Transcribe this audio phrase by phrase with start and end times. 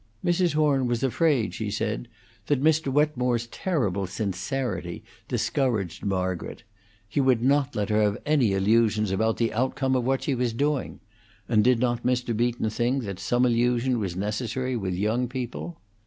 [0.25, 0.55] Mrs.
[0.55, 2.07] Horn was afraid, she said,
[2.47, 2.91] that Mr.
[2.91, 6.63] Wetmore's terrible sincerity discouraged Margaret;
[7.07, 10.53] he would not let her have any illusions about the outcome of what she was
[10.53, 11.01] doing;
[11.47, 12.35] and did not Mr.
[12.35, 15.77] Beaton think that some illusion was necessary with young people?